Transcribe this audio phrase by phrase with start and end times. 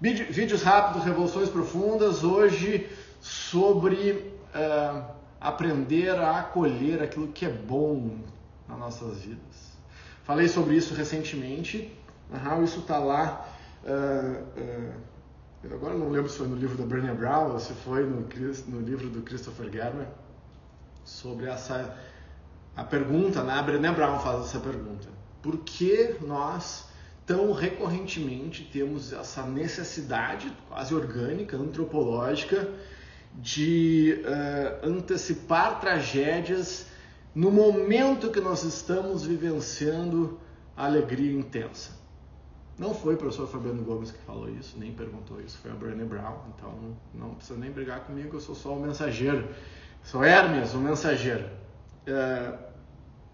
[0.00, 2.24] Vídeos rápidos, revoluções profundas.
[2.24, 2.88] Hoje
[3.20, 5.04] sobre uh,
[5.38, 8.16] aprender a acolher aquilo que é bom
[8.66, 9.76] nas nossas vidas.
[10.24, 11.94] Falei sobre isso recentemente.
[12.30, 13.46] Uhum, isso está lá.
[13.84, 14.42] Uh,
[15.68, 18.26] uh, agora não lembro se foi no livro da Brené Brown ou se foi no,
[18.68, 20.06] no livro do Christopher Germer
[21.04, 21.94] sobre essa
[22.74, 23.52] a pergunta, né?
[23.52, 25.08] A Brené Brown faz essa pergunta:
[25.42, 26.88] por que nós
[27.30, 32.68] tão recorrentemente temos essa necessidade quase orgânica, antropológica,
[33.32, 36.88] de uh, antecipar tragédias
[37.32, 40.40] no momento que nós estamos vivenciando
[40.76, 41.92] a alegria intensa.
[42.76, 46.02] Não foi o professor Fabiano Gomes que falou isso, nem perguntou isso, foi a Brené
[46.02, 49.48] Brown, então não precisa nem brigar comigo, eu sou só o mensageiro.
[50.02, 51.48] Sou Hermes, o mensageiro.
[52.08, 52.69] Uh,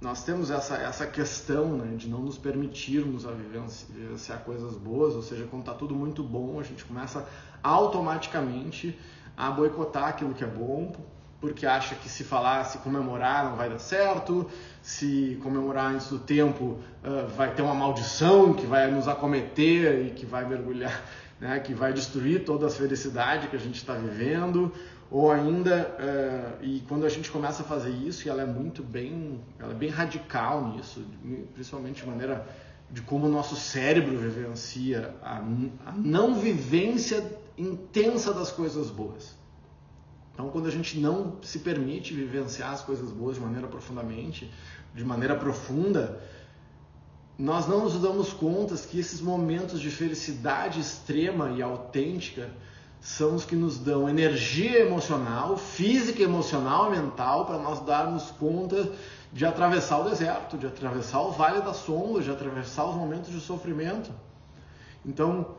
[0.00, 5.22] nós temos essa, essa questão né, de não nos permitirmos a vivenciar coisas boas, ou
[5.22, 7.26] seja, quando está tudo muito bom, a gente começa
[7.62, 8.98] automaticamente
[9.36, 10.92] a boicotar aquilo que é bom,
[11.38, 14.50] porque acha que se falar, se comemorar não vai dar certo,
[14.82, 20.10] se comemorar antes do tempo uh, vai ter uma maldição que vai nos acometer e
[20.10, 21.02] que vai mergulhar,
[21.40, 24.72] né, que vai destruir toda a felicidade que a gente está vivendo,
[25.10, 28.80] ou ainda uh, e quando a gente começa a fazer isso e ela é muito
[28.82, 31.04] bem ela é bem radical nisso
[31.52, 32.46] principalmente de maneira
[32.88, 35.38] de como o nosso cérebro vivencia a,
[35.86, 37.24] a não vivência
[37.58, 39.36] intensa das coisas boas.
[40.32, 44.48] Então quando a gente não se permite vivenciar as coisas boas de maneira profundamente
[44.94, 46.20] de maneira profunda
[47.40, 52.50] nós não nos damos conta que esses momentos de felicidade extrema e autêntica
[53.00, 58.92] são os que nos dão energia emocional, física, emocional, mental, para nós darmos conta
[59.32, 63.40] de atravessar o deserto, de atravessar o vale da sombra, de atravessar os momentos de
[63.40, 64.10] sofrimento.
[65.02, 65.56] Então,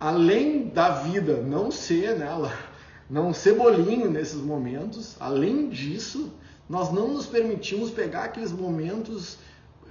[0.00, 2.50] além da vida não ser nela,
[3.10, 6.32] não ser bolinho nesses momentos, além disso,
[6.66, 9.36] nós não nos permitimos pegar aqueles momentos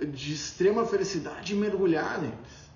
[0.06, 2.68] de extrema felicidade e mergulhar neles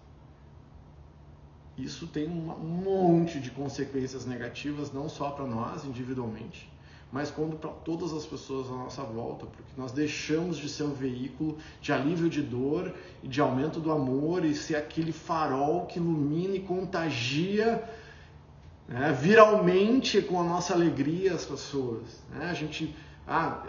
[1.78, 6.72] isso tem um monte de consequências negativas, não só para nós individualmente,
[7.12, 10.94] mas como para todas as pessoas à nossa volta, porque nós deixamos de ser um
[10.94, 12.94] veículo de alívio de dor
[13.24, 17.84] e de aumento do amor e ser aquele farol que ilumina e contagia
[18.88, 22.24] né, viralmente com a nossa alegria as pessoas.
[22.30, 22.50] Né?
[22.50, 22.96] A gente,
[23.28, 23.66] ah,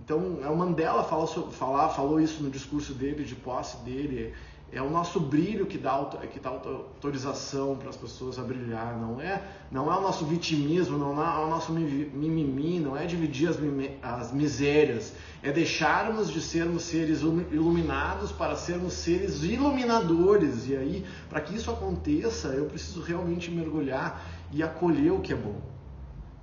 [0.00, 4.34] é, então o Mandela fala, fala, falou isso no discurso dele, de posse dele
[4.72, 9.20] é o nosso brilho que dá, que dá autorização para as pessoas a brilhar, não
[9.20, 13.58] é, não é o nosso vitimismo, não é o nosso mimimi, não é dividir as,
[14.00, 15.12] as misérias,
[15.42, 20.68] é deixarmos de sermos seres iluminados para sermos seres iluminadores.
[20.68, 25.36] E aí, para que isso aconteça, eu preciso realmente mergulhar e acolher o que é
[25.36, 25.60] bom.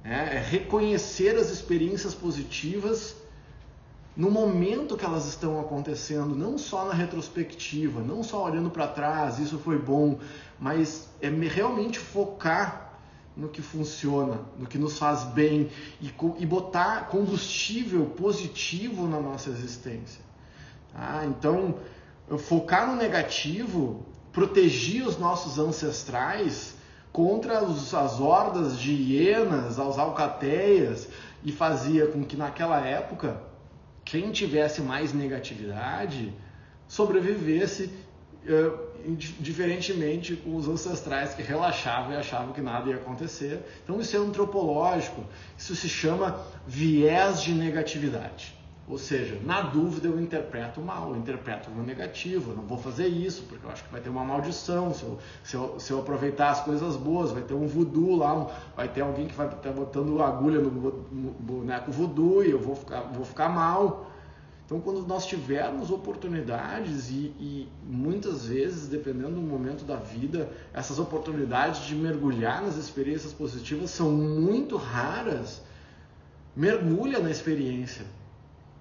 [0.03, 3.16] É, é reconhecer as experiências positivas
[4.17, 9.38] no momento que elas estão acontecendo, não só na retrospectiva, não só olhando para trás,
[9.38, 10.17] isso foi bom,
[10.59, 12.94] mas é realmente focar
[13.35, 15.69] no que funciona, no que nos faz bem
[16.01, 20.22] e, e botar combustível positivo na nossa existência.
[20.91, 21.23] Tá?
[21.27, 21.75] Então,
[22.39, 26.73] focar no negativo, proteger os nossos ancestrais
[27.13, 31.07] contra os, as hordas de hienas, as alcateias,
[31.44, 33.45] e fazia com que naquela época
[34.07, 36.34] quem tivesse mais negatividade
[36.88, 37.91] sobrevivesse
[38.45, 38.88] uh,
[39.40, 43.62] diferentemente com os ancestrais que relaxavam e achavam que nada ia acontecer.
[43.84, 45.23] Então isso é antropológico,
[45.57, 48.56] isso se chama viés de negatividade.
[48.90, 53.08] Ou seja, na dúvida eu interpreto mal, eu interpreto no negativo, eu não vou fazer
[53.08, 56.00] isso, porque eu acho que vai ter uma maldição, se eu, se eu, se eu
[56.00, 59.74] aproveitar as coisas boas, vai ter um voodoo lá, vai ter alguém que vai estar
[59.74, 64.09] botando agulha no, no boneco voodoo e eu vou ficar, vou ficar mal.
[64.66, 70.98] Então, quando nós tivermos oportunidades e, e, muitas vezes, dependendo do momento da vida, essas
[70.98, 75.62] oportunidades de mergulhar nas experiências positivas são muito raras,
[76.56, 78.06] mergulha na experiência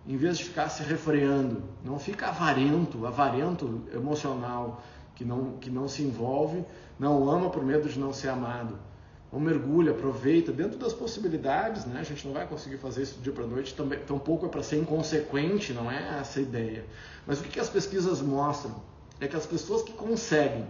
[0.07, 1.63] em vez de ficar se refreando.
[1.85, 4.83] Não fica avarento, avarento emocional,
[5.15, 6.65] que não, que não se envolve,
[6.99, 8.79] não ama por medo de não ser amado.
[9.27, 12.01] Então mergulha, aproveita dentro das possibilidades, né?
[12.01, 14.63] A gente não vai conseguir fazer isso do dia para noite, também, tampouco é para
[14.63, 16.85] ser inconsequente, não é essa a ideia.
[17.27, 18.77] Mas o que as pesquisas mostram?
[19.21, 20.67] É que as pessoas que conseguem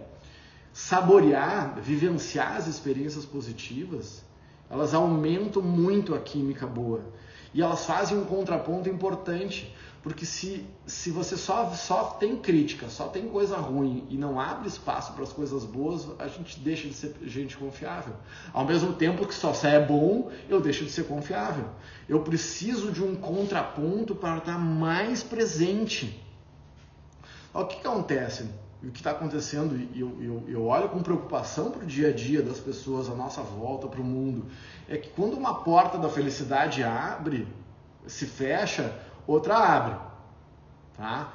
[0.73, 4.23] saborear, vivenciar as experiências positivas,
[4.69, 7.01] elas aumentam muito a química boa.
[7.53, 9.73] E elas fazem um contraponto importante,
[10.07, 14.65] Porque se, se você só, só tem crítica, só tem coisa ruim e não abre
[14.65, 18.13] espaço para as coisas boas, a gente deixa de ser gente confiável.
[18.53, 21.65] Ao mesmo tempo que só se é bom, eu deixo de ser confiável.
[22.07, 26.23] Eu preciso de um contraponto para estar mais presente.
[27.53, 28.49] O que, que acontece?
[28.83, 32.13] O que está acontecendo, e eu, eu, eu, olho com preocupação para o dia a
[32.13, 34.45] dia das pessoas à nossa volta, para o mundo,
[34.87, 37.47] é que quando uma porta da felicidade abre,
[38.05, 38.93] se fecha,
[39.25, 39.95] outra abre.
[40.95, 41.33] Tá?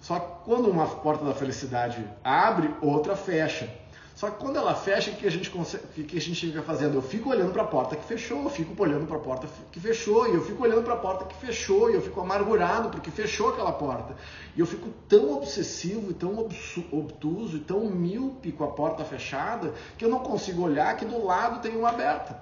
[0.00, 3.72] Só que quando uma porta da felicidade abre, outra fecha.
[4.20, 6.94] Só que quando ela fecha, o que a gente, consegue, que a gente fica fazendo?
[6.94, 9.80] Eu fico olhando para a porta que fechou, eu fico olhando para a porta que
[9.80, 13.10] fechou, e eu fico olhando para a porta que fechou, e eu fico amargurado porque
[13.10, 14.14] fechou aquela porta.
[14.54, 16.38] E eu fico tão obsessivo, e tão
[16.92, 21.24] obtuso, e tão míope com a porta fechada, que eu não consigo olhar que do
[21.24, 22.38] lado tem uma aberta.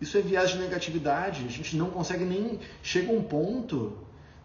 [0.00, 1.46] Isso é viés de negatividade.
[1.46, 2.58] A gente não consegue nem.
[2.82, 3.96] Chega um ponto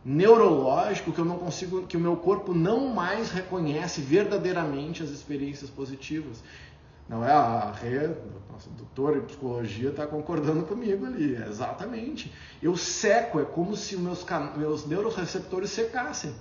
[0.06, 5.70] neurológico que eu não consigo, que o meu corpo não mais reconhece verdadeiramente as experiências
[5.70, 6.44] positivas.
[7.08, 8.08] Não é a Rê,
[8.52, 11.36] nossa doutora em psicologia, está concordando comigo ali.
[11.36, 12.32] É exatamente.
[12.62, 14.26] Eu seco, é como se meus,
[14.58, 16.34] meus neuroreceptores secassem.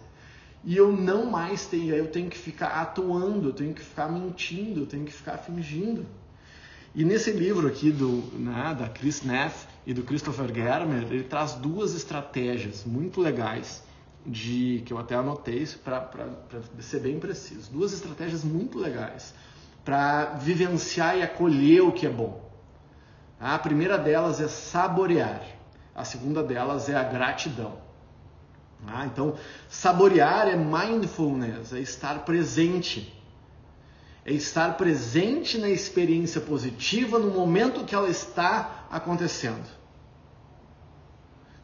[0.64, 4.80] E eu não mais tenho, eu tenho que ficar atuando, eu tenho que ficar mentindo,
[4.80, 6.06] eu tenho que ficar fingindo.
[6.94, 11.54] E nesse livro aqui do, né, da Chris Neff e do Christopher Germer, ele traz
[11.54, 13.82] duas estratégias muito legais
[14.24, 16.08] de que eu até anotei para
[16.80, 17.70] ser bem preciso.
[17.70, 19.34] Duas estratégias muito legais
[19.84, 22.48] para vivenciar e acolher o que é bom.
[23.40, 25.42] A primeira delas é saborear.
[25.94, 27.76] A segunda delas é a gratidão.
[28.86, 29.36] Ah, então,
[29.68, 33.12] saborear é mindfulness, é estar presente
[34.24, 39.66] é estar presente na experiência positiva no momento que ela está acontecendo.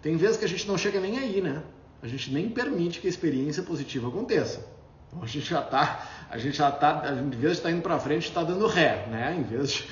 [0.03, 1.63] Tem vezes que a gente não chega nem aí, né?
[2.03, 4.67] A gente nem permite que a experiência positiva aconteça.
[5.09, 7.99] Então a gente já está, a gente já está, em vez de estar indo para
[7.99, 9.37] frente, está dando ré, né?
[9.39, 9.85] Em vez de...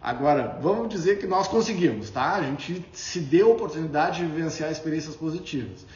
[0.00, 2.34] Agora, vamos dizer que nós conseguimos, tá?
[2.34, 5.86] A gente se deu a oportunidade de vivenciar experiências positivas.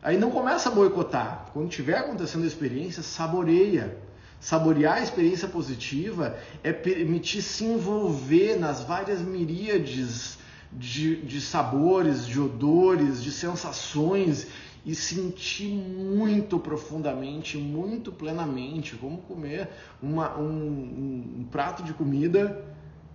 [0.00, 1.46] Aí não começa a boicotar.
[1.52, 3.98] Quando estiver acontecendo a experiência, saboreia
[4.40, 10.38] Saborear a experiência positiva é permitir se envolver nas várias miríades
[10.72, 14.46] de, de sabores, de odores, de sensações
[14.84, 18.94] e sentir muito profundamente, muito plenamente.
[18.94, 19.68] Vamos comer
[20.00, 22.64] uma, um, um, prato de comida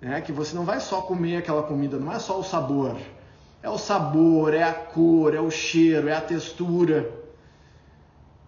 [0.02, 2.98] né, que você não vai só comer aquela comida, não é só o sabor.
[3.64, 7.21] É o sabor, é a cor, é o cheiro, é a textura.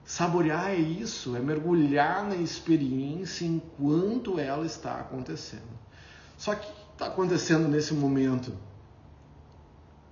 [0.05, 5.79] Saborear é isso, é mergulhar na experiência enquanto ela está acontecendo.
[6.37, 8.53] Só que está acontecendo nesse momento?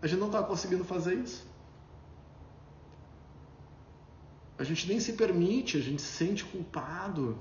[0.02, 1.46] A gente não está conseguindo fazer isso.
[4.58, 7.38] A gente nem se permite, a gente se sente culpado.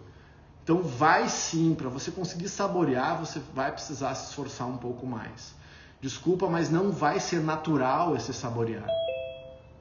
[0.64, 5.54] Então vai sim, para você conseguir saborear, você vai precisar se esforçar um pouco mais.
[6.00, 8.88] Desculpa, mas não vai ser natural esse saborear.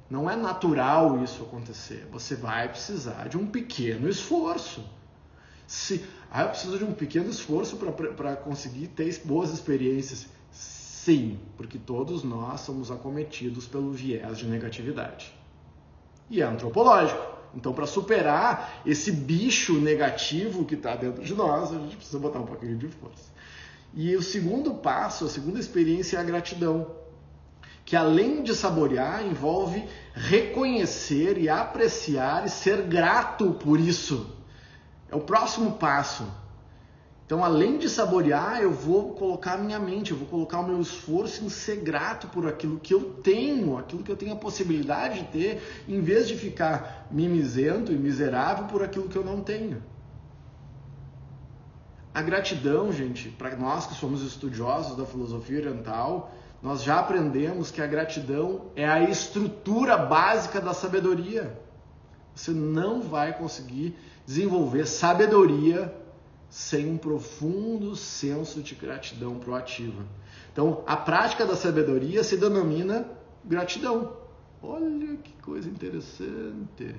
[0.09, 2.07] Não é natural isso acontecer.
[2.11, 4.83] Você vai precisar de um pequeno esforço.
[5.67, 10.27] Se, ah, eu preciso de um pequeno esforço para conseguir ter boas experiências.
[10.51, 15.31] Sim, porque todos nós somos acometidos pelo viés de negatividade.
[16.29, 17.39] E é antropológico.
[17.55, 22.39] Então, para superar esse bicho negativo que está dentro de nós, a gente precisa botar
[22.39, 23.29] um pouquinho de força.
[23.93, 26.98] E o segundo passo, a segunda experiência é a gratidão
[27.89, 34.29] que além de saborear, envolve reconhecer e apreciar e ser grato por isso.
[35.09, 36.23] É o próximo passo.
[37.25, 40.79] Então, além de saborear, eu vou colocar a minha mente, eu vou colocar o meu
[40.79, 45.21] esforço em ser grato por aquilo que eu tenho, aquilo que eu tenho a possibilidade
[45.21, 49.81] de ter, em vez de ficar mimizento e miserável por aquilo que eu não tenho.
[52.13, 57.81] A gratidão, gente, para nós que somos estudiosos da filosofia oriental, nós já aprendemos que
[57.81, 61.57] a gratidão é a estrutura básica da sabedoria.
[62.35, 65.93] Você não vai conseguir desenvolver sabedoria
[66.49, 70.03] sem um profundo senso de gratidão proativa.
[70.51, 73.05] Então, a prática da sabedoria se denomina
[73.45, 74.13] gratidão.
[74.61, 76.95] Olha que coisa interessante.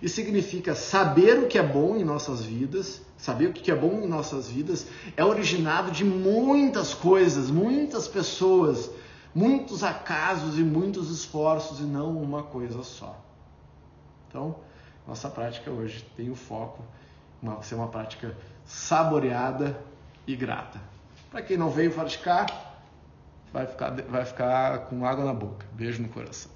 [0.00, 4.00] E significa saber o que é bom em nossas vidas, saber o que é bom
[4.02, 4.84] em nossas vidas
[5.16, 8.90] é originado de muitas coisas, muitas pessoas,
[9.32, 13.16] muitos acasos e muitos esforços e não uma coisa só.
[14.28, 14.56] Então,
[15.06, 16.82] nossa prática hoje tem o foco
[17.40, 19.80] em ser uma prática saboreada
[20.26, 20.80] e grata.
[21.30, 22.46] Para quem não veio praticar,
[23.52, 25.64] vai ficar, vai ficar com água na boca.
[25.74, 26.50] Beijo no coração.